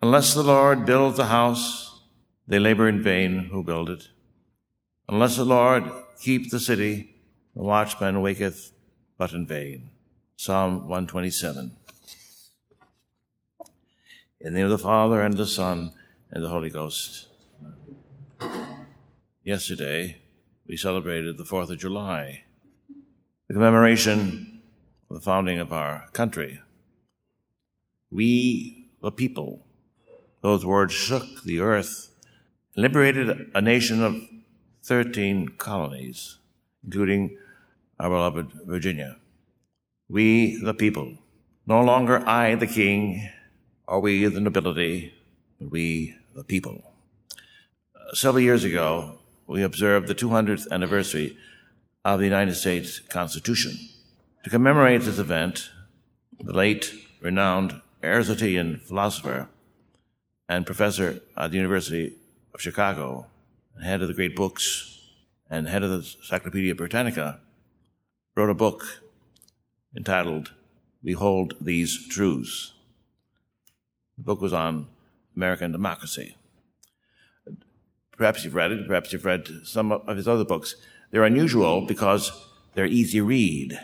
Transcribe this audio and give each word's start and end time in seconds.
Unless 0.00 0.34
the 0.34 0.44
Lord 0.44 0.86
builds 0.86 1.16
the 1.16 1.26
house, 1.26 2.02
they 2.46 2.60
labor 2.60 2.88
in 2.88 3.02
vain 3.02 3.48
who 3.50 3.64
build 3.64 3.90
it. 3.90 4.08
Unless 5.08 5.36
the 5.36 5.44
Lord 5.44 5.82
keep 6.20 6.50
the 6.50 6.60
city, 6.60 7.16
the 7.56 7.64
watchman 7.64 8.22
waketh 8.22 8.70
but 9.16 9.32
in 9.32 9.44
vain. 9.44 9.90
Psalm 10.36 10.82
127. 10.82 11.76
In 14.40 14.52
the 14.52 14.58
name 14.60 14.66
of 14.66 14.70
the 14.70 14.78
Father 14.78 15.20
and 15.20 15.34
the 15.34 15.48
Son 15.48 15.92
and 16.30 16.44
the 16.44 16.48
Holy 16.48 16.70
Ghost. 16.70 17.26
Yesterday, 19.42 20.18
we 20.64 20.76
celebrated 20.76 21.36
the 21.38 21.44
4th 21.44 21.70
of 21.70 21.78
July, 21.78 22.44
the 23.48 23.54
commemoration 23.54 24.62
of 25.10 25.16
the 25.16 25.22
founding 25.22 25.58
of 25.58 25.72
our 25.72 26.04
country. 26.12 26.60
We, 28.12 28.90
the 29.02 29.10
people, 29.10 29.64
those 30.40 30.64
words 30.64 30.92
shook 30.92 31.42
the 31.44 31.60
earth, 31.60 32.10
liberated 32.76 33.50
a 33.54 33.60
nation 33.60 34.02
of 34.02 34.16
13 34.84 35.48
colonies, 35.58 36.38
including 36.84 37.36
our 37.98 38.08
beloved 38.08 38.52
Virginia. 38.64 39.16
We, 40.08 40.56
the 40.62 40.74
people, 40.74 41.18
no 41.66 41.82
longer 41.82 42.26
I, 42.26 42.54
the 42.54 42.66
king, 42.66 43.28
or 43.86 44.00
we, 44.00 44.24
the 44.26 44.40
nobility, 44.40 45.12
but 45.60 45.70
we, 45.70 46.14
the 46.34 46.44
people. 46.44 46.82
Uh, 47.94 48.14
several 48.14 48.40
years 48.40 48.64
ago, 48.64 49.18
we 49.46 49.62
observed 49.62 50.06
the 50.06 50.14
200th 50.14 50.70
anniversary 50.70 51.36
of 52.04 52.20
the 52.20 52.24
United 52.24 52.54
States 52.54 53.00
Constitution. 53.00 53.76
To 54.44 54.50
commemorate 54.50 55.02
this 55.02 55.18
event, 55.18 55.70
the 56.40 56.52
late 56.52 56.92
renowned 57.20 57.80
Aristotelian 58.02 58.78
philosopher 58.78 59.48
and 60.48 60.66
professor 60.66 61.20
at 61.36 61.50
the 61.50 61.56
University 61.56 62.14
of 62.54 62.60
Chicago, 62.60 63.26
head 63.82 64.02
of 64.02 64.08
the 64.08 64.14
great 64.14 64.34
books, 64.34 64.98
and 65.50 65.68
head 65.68 65.82
of 65.82 65.90
the 65.90 65.96
Encyclopedia 65.96 66.74
Britannica, 66.74 67.40
wrote 68.34 68.50
a 68.50 68.54
book 68.54 69.02
entitled 69.96 70.52
Behold 71.02 71.54
These 71.60 72.08
Truths. 72.08 72.72
The 74.16 74.24
book 74.24 74.40
was 74.40 74.52
on 74.52 74.88
American 75.36 75.72
democracy. 75.72 76.36
Perhaps 78.16 78.44
you've 78.44 78.54
read 78.54 78.72
it, 78.72 78.86
perhaps 78.86 79.12
you've 79.12 79.24
read 79.24 79.48
some 79.64 79.92
of 79.92 80.16
his 80.16 80.26
other 80.26 80.44
books. 80.44 80.74
They're 81.10 81.24
unusual 81.24 81.82
because 81.82 82.32
they're 82.74 82.86
easy 82.86 83.20
read 83.20 83.78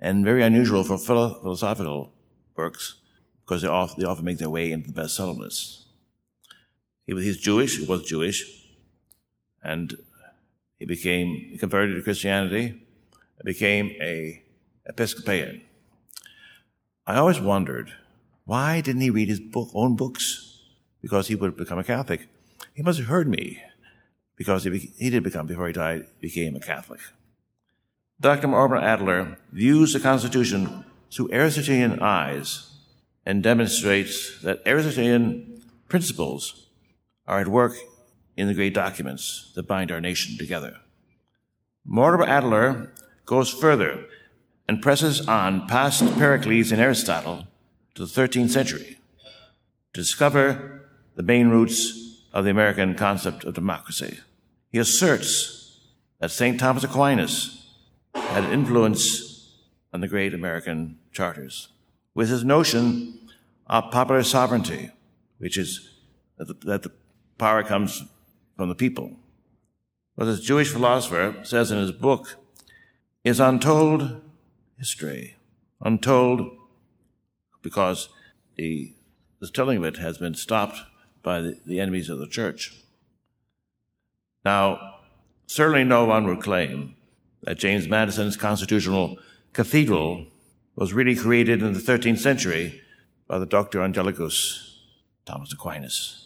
and 0.00 0.24
very 0.24 0.42
unusual 0.42 0.82
for 0.82 0.98
philosophical 0.98 2.12
works 2.56 2.96
because 3.44 3.62
they 3.62 3.68
often, 3.68 4.24
make 4.24 4.38
their 4.38 4.50
way 4.50 4.72
into 4.72 4.90
the 4.90 5.02
bestseller 5.02 5.36
lists. 5.36 5.85
He 7.06 7.14
was 7.14 7.24
he's 7.24 7.38
Jewish. 7.38 7.78
He 7.78 7.86
was 7.86 8.02
Jewish, 8.02 8.66
and 9.62 9.96
he 10.78 10.84
became 10.84 11.28
he 11.50 11.58
converted 11.58 11.96
to 11.96 12.02
Christianity, 12.02 12.82
became 13.44 13.90
a 14.00 14.42
Episcopalian. 14.84 15.62
I 17.06 17.16
always 17.16 17.40
wondered 17.40 17.92
why 18.44 18.80
didn't 18.80 19.02
he 19.02 19.10
read 19.10 19.28
his 19.28 19.40
book, 19.40 19.70
own 19.74 19.96
books? 19.96 20.60
Because 21.02 21.28
he 21.28 21.34
would 21.34 21.50
have 21.50 21.56
become 21.56 21.78
a 21.78 21.84
Catholic. 21.84 22.28
He 22.74 22.82
must 22.82 22.98
have 22.98 23.08
heard 23.08 23.28
me, 23.28 23.62
because 24.36 24.64
he, 24.64 24.92
he 24.98 25.10
did 25.10 25.22
become 25.22 25.46
before 25.46 25.66
he 25.66 25.72
died 25.72 26.06
became 26.20 26.54
a 26.54 26.60
Catholic. 26.60 27.00
Dr. 28.20 28.48
Mortimer 28.48 28.80
Adler 28.80 29.38
views 29.52 29.92
the 29.92 30.00
Constitution 30.00 30.84
through 31.12 31.32
Aristotelian 31.32 32.00
eyes 32.00 32.70
and 33.24 33.42
demonstrates 33.42 34.40
that 34.42 34.62
Aristotelian 34.64 35.62
principles 35.88 36.65
are 37.26 37.40
at 37.40 37.48
work 37.48 37.74
in 38.36 38.46
the 38.46 38.54
great 38.54 38.74
documents 38.74 39.52
that 39.54 39.66
bind 39.66 39.90
our 39.90 40.00
nation 40.00 40.36
together. 40.36 40.76
Mortimer 41.84 42.26
Adler 42.26 42.92
goes 43.24 43.50
further 43.50 44.04
and 44.68 44.82
presses 44.82 45.26
on 45.28 45.66
past 45.66 46.04
Pericles 46.16 46.72
and 46.72 46.80
Aristotle 46.80 47.46
to 47.94 48.04
the 48.04 48.20
13th 48.20 48.50
century 48.50 48.98
to 49.92 50.00
discover 50.00 50.88
the 51.14 51.22
main 51.22 51.48
roots 51.48 52.24
of 52.32 52.44
the 52.44 52.50
American 52.50 52.94
concept 52.94 53.44
of 53.44 53.54
democracy. 53.54 54.18
He 54.70 54.78
asserts 54.78 55.80
that 56.20 56.30
St. 56.30 56.60
Thomas 56.60 56.84
Aquinas 56.84 57.72
had 58.14 58.44
an 58.44 58.52
influence 58.52 59.52
on 59.92 60.00
the 60.00 60.08
great 60.08 60.34
American 60.34 60.98
charters 61.12 61.68
with 62.14 62.28
his 62.28 62.44
notion 62.44 63.18
of 63.66 63.90
popular 63.90 64.22
sovereignty, 64.22 64.90
which 65.38 65.56
is 65.56 65.90
that 66.36 66.48
the, 66.48 66.54
that 66.66 66.82
the 66.82 66.92
power 67.38 67.62
comes 67.62 68.04
from 68.56 68.68
the 68.68 68.74
people. 68.74 69.16
What 70.14 70.26
this 70.26 70.40
Jewish 70.40 70.70
philosopher 70.70 71.36
says 71.42 71.70
in 71.70 71.78
his 71.78 71.92
book 71.92 72.36
is 73.22 73.40
untold 73.40 74.22
history, 74.78 75.36
untold 75.80 76.50
because 77.62 78.08
the, 78.56 78.94
the 79.40 79.48
telling 79.48 79.78
of 79.78 79.84
it 79.84 79.96
has 79.98 80.18
been 80.18 80.34
stopped 80.34 80.80
by 81.22 81.40
the, 81.40 81.58
the 81.66 81.80
enemies 81.80 82.08
of 82.08 82.18
the 82.18 82.28
church. 82.28 82.72
Now, 84.44 85.00
certainly 85.46 85.84
no 85.84 86.04
one 86.04 86.26
would 86.26 86.40
claim 86.40 86.94
that 87.42 87.58
James 87.58 87.88
Madison's 87.88 88.36
constitutional 88.36 89.18
cathedral 89.52 90.26
was 90.76 90.92
really 90.92 91.16
created 91.16 91.62
in 91.62 91.72
the 91.72 91.80
13th 91.80 92.18
century 92.18 92.80
by 93.26 93.38
the 93.38 93.46
Doctor 93.46 93.80
Angelicus, 93.80 94.78
Thomas 95.24 95.52
Aquinas. 95.52 96.25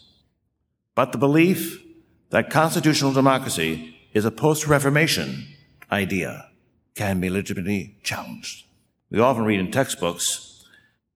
But 0.94 1.12
the 1.12 1.18
belief 1.18 1.82
that 2.30 2.50
constitutional 2.50 3.12
democracy 3.12 3.96
is 4.12 4.24
a 4.24 4.30
post-Reformation 4.30 5.46
idea 5.90 6.50
can 6.94 7.20
be 7.20 7.30
legitimately 7.30 7.96
challenged. 8.02 8.66
We 9.10 9.20
often 9.20 9.44
read 9.44 9.60
in 9.60 9.70
textbooks 9.70 10.64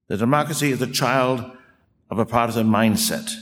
that 0.08 0.18
democracy 0.18 0.70
is 0.70 0.78
the 0.78 0.86
child 0.86 1.44
of 2.10 2.18
a 2.18 2.26
Protestant 2.26 2.68
mindset, 2.68 3.32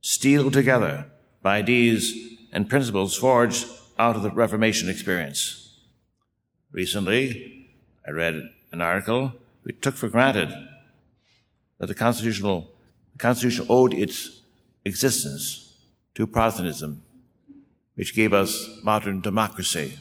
steeled 0.00 0.52
together 0.52 1.06
by 1.42 1.58
ideas 1.58 2.14
and 2.52 2.68
principles 2.68 3.16
forged 3.16 3.66
out 3.98 4.16
of 4.16 4.22
the 4.22 4.30
Reformation 4.30 4.88
experience. 4.88 5.78
Recently, 6.72 7.68
I 8.06 8.10
read 8.10 8.42
an 8.72 8.80
article 8.80 9.32
we 9.64 9.72
took 9.72 9.94
for 9.94 10.08
granted 10.08 10.50
that 11.78 11.86
the 11.86 11.94
constitutional 11.94 12.70
the 13.12 13.18
Constitution 13.18 13.66
owed 13.68 13.92
its 13.92 14.37
existence 14.88 15.74
to 16.14 16.26
Protestantism, 16.26 17.02
which 17.94 18.14
gave 18.14 18.32
us 18.32 18.68
modern 18.82 19.20
democracy, 19.20 19.98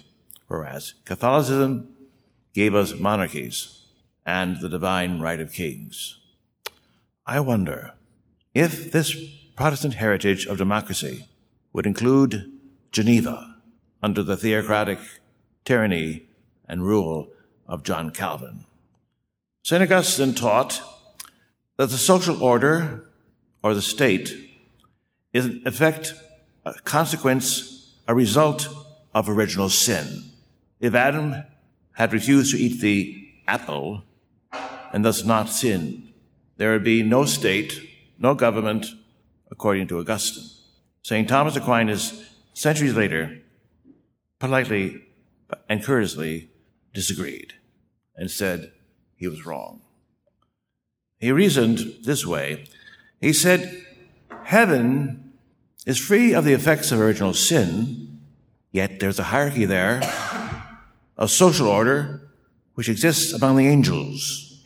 whereas 0.47 0.93
Catholicism 1.05 1.89
gave 2.53 2.73
us 2.73 2.95
monarchies 2.95 3.83
and 4.25 4.59
the 4.59 4.69
divine 4.69 5.19
right 5.19 5.39
of 5.39 5.53
kings. 5.53 6.19
I 7.25 7.39
wonder 7.39 7.93
if 8.53 8.91
this 8.91 9.15
Protestant 9.55 9.95
heritage 9.95 10.45
of 10.45 10.57
democracy 10.57 11.25
would 11.73 11.85
include 11.85 12.51
Geneva 12.91 13.55
under 14.01 14.23
the 14.23 14.37
theocratic 14.37 14.99
tyranny 15.65 16.27
and 16.67 16.85
rule 16.85 17.29
of 17.67 17.83
John 17.83 18.11
Calvin. 18.11 18.65
St. 19.63 19.83
Augustine 19.83 20.33
taught 20.33 20.81
that 21.77 21.89
the 21.89 21.97
social 21.97 22.41
order 22.41 23.09
or 23.61 23.73
the 23.73 23.81
state 23.81 24.46
is 25.37 25.45
in 25.45 25.61
effect 25.65 26.13
a 26.65 26.73
consequence, 26.83 27.93
a 28.07 28.15
result 28.15 28.67
of 29.13 29.29
original 29.29 29.69
sin. 29.69 30.23
If 30.79 30.95
Adam 30.95 31.43
had 31.93 32.11
refused 32.11 32.51
to 32.51 32.57
eat 32.57 32.81
the 32.81 33.29
apple 33.47 34.03
and 34.91 35.05
thus 35.05 35.23
not 35.23 35.49
sinned, 35.49 36.11
there 36.57 36.71
would 36.71 36.83
be 36.83 37.03
no 37.03 37.25
state, 37.25 37.79
no 38.17 38.33
government, 38.33 38.87
according 39.51 39.87
to 39.87 39.99
Augustine. 39.99 40.49
St. 41.03 41.29
Thomas 41.29 41.55
Aquinas, 41.55 42.23
centuries 42.53 42.95
later, 42.95 43.39
politely 44.39 45.03
and 45.69 45.83
courteously 45.83 46.49
disagreed 46.93 47.53
and 48.15 48.29
said 48.29 48.71
he 49.15 49.27
was 49.27 49.45
wrong. 49.45 49.81
He 51.19 51.31
reasoned 51.31 51.79
this 52.03 52.25
way. 52.25 52.65
He 53.21 53.33
said, 53.33 53.85
Heaven 54.43 55.26
is 55.87 55.97
free 55.97 56.33
of 56.33 56.43
the 56.43 56.51
effects 56.51 56.91
of 56.91 56.99
original 56.99 57.33
sin, 57.33 58.19
yet 58.73 58.99
there's 58.99 59.19
a 59.19 59.23
hierarchy 59.23 59.63
there, 59.63 60.01
a 61.17 61.29
social 61.29 61.65
order 61.65 62.29
which 62.73 62.89
exists 62.89 63.31
among 63.31 63.55
the 63.55 63.67
angels. 63.67 64.61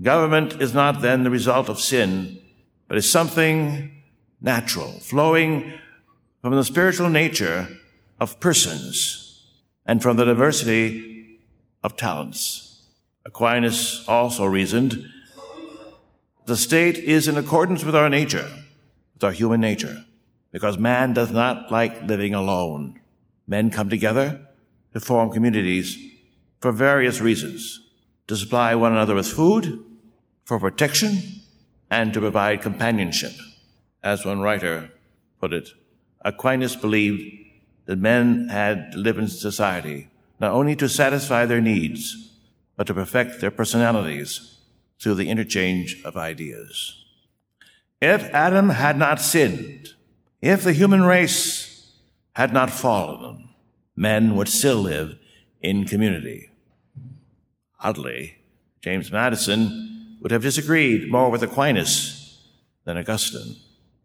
Government 0.00 0.62
is 0.62 0.72
not 0.72 1.02
then 1.02 1.24
the 1.24 1.30
result 1.30 1.68
of 1.68 1.78
sin, 1.78 2.40
but 2.88 2.96
is 2.96 3.08
something 3.08 4.02
natural, 4.40 4.92
flowing 4.92 5.74
from 6.40 6.54
the 6.54 6.64
spiritual 6.64 7.10
nature 7.10 7.68
of 8.18 8.40
persons 8.40 9.44
and 9.84 10.02
from 10.02 10.16
the 10.16 10.24
diversity 10.24 11.38
of 11.84 11.98
talents. 11.98 12.86
Aquinas 13.26 14.06
also 14.08 14.46
reasoned 14.46 15.06
the 16.46 16.56
state 16.56 16.96
is 16.96 17.28
in 17.28 17.36
accordance 17.36 17.84
with 17.84 17.94
our 17.94 18.08
nature, 18.08 18.50
with 19.22 19.28
our 19.28 19.32
human 19.32 19.60
nature, 19.60 20.04
because 20.50 20.76
man 20.78 21.12
does 21.12 21.30
not 21.30 21.70
like 21.70 22.02
living 22.02 22.34
alone. 22.34 22.98
Men 23.46 23.70
come 23.70 23.88
together 23.88 24.48
to 24.92 24.98
form 24.98 25.30
communities 25.30 25.96
for 26.60 26.72
various 26.72 27.20
reasons 27.20 27.80
to 28.26 28.36
supply 28.36 28.74
one 28.74 28.90
another 28.90 29.14
with 29.14 29.28
food, 29.28 29.84
for 30.44 30.58
protection, 30.58 31.18
and 31.88 32.12
to 32.12 32.20
provide 32.20 32.62
companionship. 32.62 33.32
As 34.02 34.24
one 34.24 34.40
writer 34.40 34.90
put 35.40 35.52
it, 35.52 35.68
Aquinas 36.22 36.74
believed 36.74 37.22
that 37.86 37.98
men 37.98 38.48
had 38.48 38.90
to 38.92 38.98
live 38.98 39.18
in 39.18 39.28
society 39.28 40.08
not 40.40 40.50
only 40.50 40.74
to 40.74 40.88
satisfy 40.88 41.46
their 41.46 41.60
needs, 41.60 42.32
but 42.76 42.88
to 42.88 42.94
perfect 42.94 43.40
their 43.40 43.52
personalities 43.52 44.58
through 45.00 45.14
the 45.14 45.28
interchange 45.28 46.02
of 46.04 46.16
ideas. 46.16 47.01
If 48.02 48.24
Adam 48.34 48.70
had 48.70 48.98
not 48.98 49.20
sinned, 49.20 49.90
if 50.40 50.64
the 50.64 50.72
human 50.72 51.04
race 51.04 51.92
had 52.34 52.52
not 52.52 52.68
fallen, 52.68 53.50
men 53.94 54.34
would 54.34 54.48
still 54.48 54.78
live 54.78 55.16
in 55.60 55.84
community. 55.84 56.50
Oddly, 57.78 58.38
James 58.80 59.12
Madison 59.12 60.16
would 60.20 60.32
have 60.32 60.42
disagreed 60.42 61.12
more 61.12 61.30
with 61.30 61.44
Aquinas 61.44 62.40
than 62.84 62.98
Augustine 62.98 63.54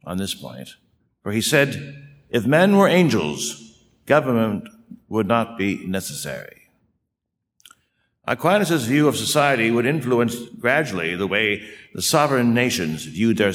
on 0.05 0.17
this 0.17 0.35
point, 0.35 0.75
for 1.23 1.31
he 1.31 1.41
said, 1.41 2.05
if 2.29 2.45
men 2.45 2.77
were 2.77 2.88
angels, 2.88 3.83
government 4.05 4.69
would 5.09 5.25
not 5.25 5.57
be 5.57 5.88
necessary. 5.88 6.69
Aquinas' 8.27 8.85
view 8.85 9.07
of 9.07 9.17
society 9.17 9.71
would 9.71 9.88
influence 9.88 10.35
gradually 10.59 11.15
the 11.15 11.25
way 11.25 11.67
the 11.95 12.01
sovereign 12.03 12.53
nations 12.53 13.05
viewed 13.05 13.38
their, 13.38 13.53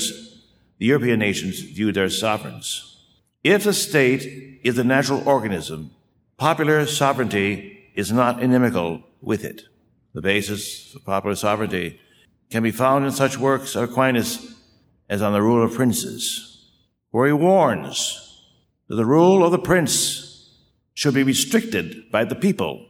the 0.82 0.88
European 0.88 1.20
nations 1.20 1.61
viewed 1.61 1.94
their 1.94 2.11
sovereigns. 2.11 2.96
If 3.44 3.62
the 3.62 3.73
state 3.73 4.58
is 4.64 4.76
a 4.76 4.82
natural 4.82 5.23
organism, 5.29 5.93
popular 6.38 6.87
sovereignty 6.87 7.88
is 7.94 8.11
not 8.11 8.43
inimical 8.43 9.05
with 9.20 9.44
it. 9.44 9.62
The 10.12 10.20
basis 10.20 10.93
of 10.96 11.05
popular 11.05 11.37
sovereignty 11.37 12.00
can 12.50 12.64
be 12.64 12.73
found 12.73 13.05
in 13.05 13.12
such 13.12 13.38
works 13.38 13.76
of 13.76 13.90
Aquinas 13.90 14.56
as 15.08 15.23
on 15.23 15.32
the 15.32 15.40
rule 15.40 15.62
of 15.62 15.73
princes, 15.73 16.67
where 17.12 17.28
he 17.28 17.32
warns 17.32 18.43
that 18.88 18.96
the 18.96 19.06
rule 19.06 19.44
of 19.44 19.52
the 19.52 19.61
prince 19.61 20.50
should 20.94 21.14
be 21.14 21.23
restricted 21.23 22.11
by 22.11 22.25
the 22.25 22.35
people, 22.35 22.88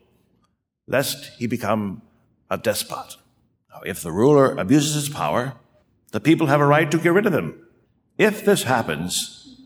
lest 0.86 1.38
he 1.38 1.46
become 1.46 2.00
a 2.48 2.56
despot. 2.56 3.18
Now, 3.70 3.82
if 3.84 4.00
the 4.00 4.12
ruler 4.12 4.56
abuses 4.56 4.94
his 4.94 5.08
power, 5.10 5.56
the 6.12 6.20
people 6.20 6.46
have 6.46 6.62
a 6.62 6.66
right 6.66 6.90
to 6.90 6.96
get 6.96 7.12
rid 7.12 7.26
of 7.26 7.34
him. 7.34 7.58
If 8.18 8.44
this 8.44 8.64
happens, 8.64 9.56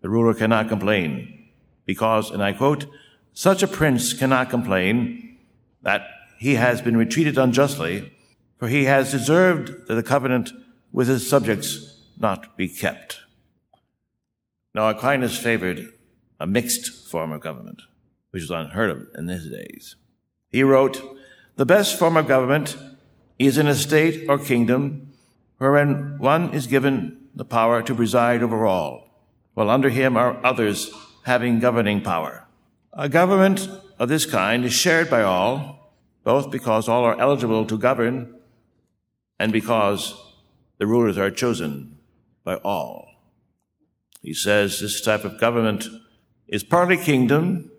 the 0.00 0.10
ruler 0.10 0.34
cannot 0.34 0.68
complain, 0.68 1.48
because, 1.86 2.30
and 2.30 2.42
I 2.42 2.52
quote, 2.52 2.86
such 3.32 3.62
a 3.62 3.68
prince 3.68 4.12
cannot 4.12 4.50
complain 4.50 5.38
that 5.82 6.06
he 6.38 6.54
has 6.54 6.82
been 6.82 6.96
retreated 6.96 7.38
unjustly, 7.38 8.12
for 8.58 8.68
he 8.68 8.84
has 8.84 9.10
deserved 9.10 9.86
that 9.88 9.94
the 9.94 10.02
covenant 10.02 10.52
with 10.92 11.08
his 11.08 11.28
subjects 11.28 12.02
not 12.18 12.56
be 12.56 12.68
kept. 12.68 13.20
Now, 14.74 14.88
Aquinas 14.88 15.38
favored 15.38 15.92
a 16.40 16.46
mixed 16.46 17.08
form 17.08 17.32
of 17.32 17.40
government, 17.40 17.82
which 18.30 18.42
was 18.42 18.50
unheard 18.50 18.90
of 18.90 19.08
in 19.16 19.28
his 19.28 19.48
days. 19.48 19.96
He 20.50 20.62
wrote, 20.62 21.00
The 21.56 21.66
best 21.66 21.98
form 21.98 22.16
of 22.16 22.28
government 22.28 22.76
is 23.38 23.58
in 23.58 23.66
a 23.66 23.74
state 23.74 24.26
or 24.28 24.38
kingdom 24.38 25.12
wherein 25.58 26.18
one 26.18 26.52
is 26.52 26.66
given 26.66 27.23
the 27.34 27.44
power 27.44 27.82
to 27.82 27.94
preside 27.94 28.42
over 28.42 28.64
all, 28.64 29.08
while 29.54 29.70
under 29.70 29.88
him 29.88 30.16
are 30.16 30.38
others 30.44 30.90
having 31.24 31.58
governing 31.58 32.00
power. 32.00 32.46
A 32.92 33.08
government 33.08 33.68
of 33.98 34.08
this 34.08 34.26
kind 34.26 34.64
is 34.64 34.72
shared 34.72 35.10
by 35.10 35.22
all, 35.22 35.92
both 36.22 36.50
because 36.50 36.88
all 36.88 37.04
are 37.04 37.20
eligible 37.20 37.66
to 37.66 37.78
govern 37.78 38.34
and 39.38 39.52
because 39.52 40.14
the 40.78 40.86
rulers 40.86 41.18
are 41.18 41.30
chosen 41.30 41.98
by 42.44 42.56
all. 42.56 43.08
He 44.22 44.32
says 44.32 44.80
this 44.80 45.00
type 45.00 45.24
of 45.24 45.40
government 45.40 45.86
is 46.48 46.62
partly 46.62 46.96
kingdom, 46.96 47.70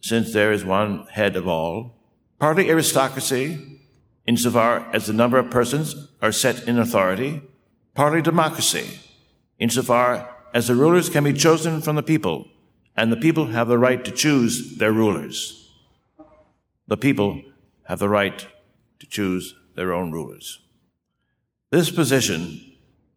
since 0.00 0.32
there 0.32 0.52
is 0.52 0.64
one 0.64 1.06
head 1.06 1.36
of 1.36 1.48
all, 1.48 1.96
partly 2.38 2.68
aristocracy, 2.68 3.80
insofar 4.26 4.88
as 4.92 5.06
the 5.06 5.12
number 5.12 5.38
of 5.38 5.50
persons 5.50 6.08
are 6.20 6.32
set 6.32 6.66
in 6.66 6.78
authority, 6.78 7.42
partly 7.94 8.20
democracy, 8.20 9.00
insofar 9.58 10.28
as 10.52 10.68
the 10.68 10.74
rulers 10.74 11.08
can 11.08 11.24
be 11.24 11.32
chosen 11.32 11.80
from 11.80 11.96
the 11.96 12.02
people, 12.02 12.46
and 12.96 13.10
the 13.10 13.16
people 13.16 13.46
have 13.46 13.68
the 13.68 13.78
right 13.78 14.04
to 14.04 14.10
choose 14.10 14.76
their 14.76 14.92
rulers. 14.92 15.70
The 16.86 16.96
people 16.96 17.42
have 17.84 17.98
the 17.98 18.08
right 18.08 18.46
to 18.98 19.06
choose 19.06 19.54
their 19.74 19.92
own 19.92 20.12
rulers. 20.12 20.60
This 21.70 21.90
position 21.90 22.60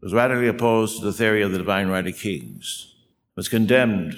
was 0.01 0.13
radically 0.13 0.47
opposed 0.47 0.99
to 0.99 1.05
the 1.05 1.13
theory 1.13 1.41
of 1.41 1.51
the 1.51 1.57
divine 1.57 1.89
right 1.89 2.07
of 2.07 2.17
kings, 2.17 2.95
was 3.35 3.49
condemned 3.49 4.15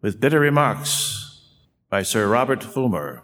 with 0.00 0.20
bitter 0.20 0.40
remarks 0.40 1.40
by 1.88 2.02
Sir 2.02 2.28
Robert 2.28 2.62
Filmer, 2.62 3.22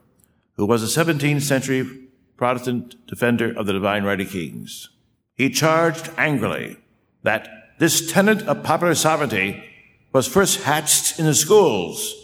who 0.54 0.66
was 0.66 0.82
a 0.82 1.04
17th 1.04 1.42
century 1.42 2.08
Protestant 2.36 3.06
defender 3.06 3.52
of 3.56 3.66
the 3.66 3.72
divine 3.72 4.04
right 4.04 4.20
of 4.20 4.30
kings. 4.30 4.88
He 5.38 5.48
charged 5.48 6.10
angrily 6.18 6.76
that 7.22 7.48
this 7.78 8.12
tenet 8.12 8.42
of 8.42 8.62
popular 8.62 8.94
sovereignty 8.94 9.64
was 10.12 10.28
first 10.28 10.64
hatched 10.64 11.18
in 11.18 11.24
the 11.24 11.34
schools, 11.34 12.14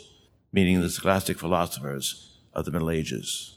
meaning 0.53 0.81
the 0.81 0.91
scholastic 0.91 1.39
philosophers 1.39 2.41
of 2.53 2.67
the 2.67 2.71
Middle 2.71 2.91
Ages. 2.91 3.57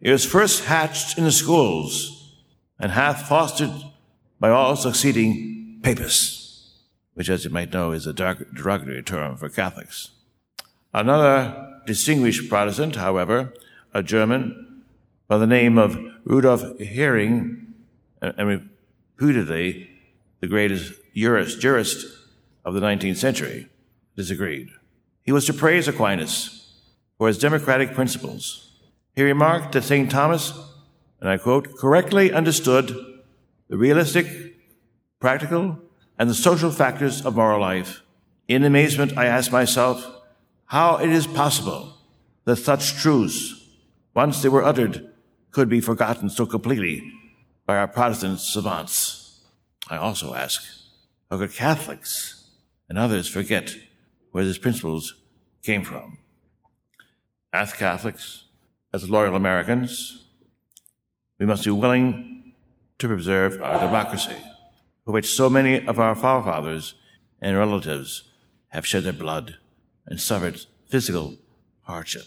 It 0.00 0.12
was 0.12 0.24
first 0.24 0.66
hatched 0.66 1.18
in 1.18 1.24
the 1.24 1.32
schools 1.32 2.36
and 2.78 2.92
hath 2.92 3.26
fostered 3.28 3.72
by 4.38 4.50
all 4.50 4.76
succeeding 4.76 5.80
papists 5.82 6.46
which, 7.16 7.30
as 7.30 7.46
you 7.46 7.50
might 7.50 7.72
know, 7.72 7.92
is 7.92 8.06
a 8.06 8.12
derogatory 8.12 9.02
term 9.02 9.38
for 9.38 9.48
Catholics. 9.48 10.10
Another 10.92 11.80
distinguished 11.86 12.50
Protestant, 12.50 12.96
however, 12.96 13.54
a 13.94 14.02
German 14.02 14.82
by 15.26 15.38
the 15.38 15.46
name 15.46 15.78
of 15.78 15.98
Rudolf 16.24 16.62
Jhering, 16.78 17.65
and 18.20 18.48
reputedly 19.18 19.90
the 20.40 20.46
greatest 20.46 20.92
jurist, 21.14 21.60
jurist 21.60 22.06
of 22.64 22.74
the 22.74 22.80
19th 22.80 23.16
century, 23.16 23.68
disagreed. 24.16 24.68
He 25.22 25.32
was 25.32 25.46
to 25.46 25.52
praise 25.52 25.88
Aquinas 25.88 26.72
for 27.18 27.28
his 27.28 27.38
democratic 27.38 27.94
principles. 27.94 28.80
He 29.14 29.22
remarked 29.22 29.72
that 29.72 29.84
St. 29.84 30.10
Thomas, 30.10 30.52
and 31.20 31.28
I 31.28 31.38
quote, 31.38 31.76
correctly 31.76 32.32
understood 32.32 32.94
the 33.68 33.76
realistic, 33.76 34.26
practical, 35.18 35.78
and 36.18 36.30
the 36.30 36.34
social 36.34 36.70
factors 36.70 37.24
of 37.24 37.36
moral 37.36 37.60
life. 37.60 38.02
In 38.48 38.64
amazement, 38.64 39.16
I 39.16 39.26
asked 39.26 39.52
myself 39.52 40.06
how 40.66 40.96
it 40.96 41.10
is 41.10 41.26
possible 41.26 41.94
that 42.44 42.56
such 42.56 42.94
truths, 42.94 43.54
once 44.14 44.42
they 44.42 44.48
were 44.48 44.64
uttered, 44.64 45.10
could 45.50 45.68
be 45.68 45.80
forgotten 45.80 46.28
so 46.30 46.46
completely 46.46 47.12
by 47.66 47.76
our 47.76 47.88
Protestant 47.88 48.40
savants. 48.40 49.40
I 49.90 49.96
also 49.96 50.34
ask, 50.34 50.62
how 51.30 51.38
could 51.38 51.52
Catholics 51.52 52.48
and 52.88 52.96
others 52.96 53.28
forget 53.28 53.74
where 54.30 54.44
these 54.44 54.58
principles 54.58 55.14
came 55.62 55.82
from? 55.82 56.18
As 57.52 57.72
Catholics, 57.72 58.44
as 58.92 59.10
loyal 59.10 59.34
Americans, 59.34 60.26
we 61.38 61.46
must 61.46 61.64
be 61.64 61.70
willing 61.70 62.54
to 62.98 63.08
preserve 63.08 63.60
our 63.60 63.80
democracy 63.80 64.36
for 65.04 65.12
which 65.12 65.34
so 65.34 65.50
many 65.50 65.86
of 65.86 65.98
our 65.98 66.14
forefathers 66.14 66.94
and 67.40 67.56
relatives 67.56 68.24
have 68.68 68.86
shed 68.86 69.04
their 69.04 69.12
blood 69.12 69.56
and 70.06 70.20
suffered 70.20 70.60
physical 70.88 71.36
hardship. 71.82 72.24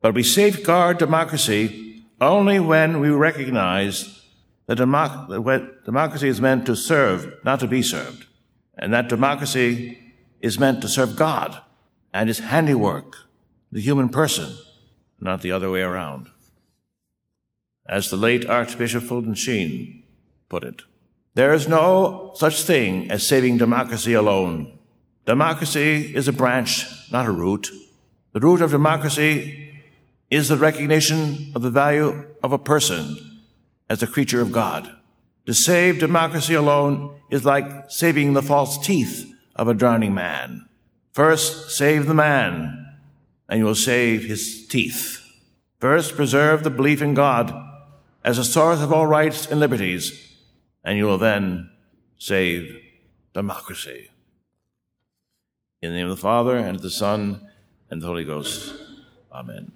But 0.00 0.14
we 0.14 0.22
safeguard 0.22 0.98
democracy 0.98 2.04
only 2.20 2.60
when 2.60 3.00
we 3.00 3.10
recognize 3.10 4.22
that 4.66 4.76
democracy 5.84 6.28
is 6.28 6.40
meant 6.40 6.66
to 6.66 6.76
serve, 6.76 7.32
not 7.44 7.60
to 7.60 7.68
be 7.68 7.82
served, 7.82 8.26
and 8.76 8.92
that 8.92 9.08
democracy 9.08 9.98
is 10.40 10.58
meant 10.58 10.80
to 10.82 10.88
serve 10.88 11.16
God 11.16 11.60
and 12.12 12.28
his 12.28 12.40
handiwork, 12.40 13.16
the 13.70 13.80
human 13.80 14.08
person, 14.08 14.56
not 15.20 15.42
the 15.42 15.52
other 15.52 15.70
way 15.70 15.82
around. 15.82 16.28
As 17.88 18.10
the 18.10 18.16
late 18.16 18.46
Archbishop 18.46 19.04
Fulton 19.04 19.34
Sheen 19.34 20.02
put 20.48 20.64
it, 20.64 20.82
there 21.34 21.52
is 21.52 21.68
no 21.68 22.32
such 22.34 22.62
thing 22.62 23.10
as 23.10 23.26
saving 23.26 23.58
democracy 23.58 24.14
alone. 24.14 24.78
Democracy 25.26 26.14
is 26.14 26.26
a 26.26 26.32
branch, 26.32 26.86
not 27.12 27.26
a 27.26 27.30
root. 27.30 27.70
The 28.32 28.40
root 28.40 28.62
of 28.62 28.70
democracy 28.70 29.82
is 30.30 30.48
the 30.48 30.56
recognition 30.56 31.52
of 31.54 31.62
the 31.62 31.70
value 31.70 32.24
of 32.42 32.52
a 32.52 32.58
person 32.58 33.35
as 33.88 34.02
a 34.02 34.06
creature 34.06 34.40
of 34.40 34.52
God. 34.52 34.90
To 35.46 35.54
save 35.54 36.00
democracy 36.00 36.54
alone 36.54 37.20
is 37.30 37.44
like 37.44 37.90
saving 37.90 38.32
the 38.32 38.42
false 38.42 38.78
teeth 38.84 39.32
of 39.54 39.68
a 39.68 39.74
drowning 39.74 40.14
man. 40.14 40.66
First, 41.12 41.70
save 41.70 42.06
the 42.06 42.14
man, 42.14 42.96
and 43.48 43.58
you 43.58 43.64
will 43.64 43.74
save 43.74 44.24
his 44.24 44.66
teeth. 44.66 45.22
First, 45.78 46.16
preserve 46.16 46.64
the 46.64 46.70
belief 46.70 47.00
in 47.00 47.14
God 47.14 47.54
as 48.24 48.38
a 48.38 48.44
source 48.44 48.80
of 48.80 48.92
all 48.92 49.06
rights 49.06 49.46
and 49.46 49.60
liberties, 49.60 50.34
and 50.82 50.98
you 50.98 51.04
will 51.04 51.18
then 51.18 51.70
save 52.18 52.76
democracy. 53.32 54.10
In 55.80 55.92
the 55.92 55.96
name 55.96 56.10
of 56.10 56.16
the 56.16 56.20
Father, 56.20 56.56
and 56.56 56.76
of 56.76 56.82
the 56.82 56.90
Son, 56.90 57.46
and 57.88 58.02
the 58.02 58.06
Holy 58.06 58.24
Ghost. 58.24 58.74
Amen. 59.32 59.70